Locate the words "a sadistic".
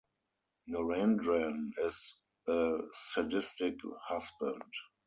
2.47-3.75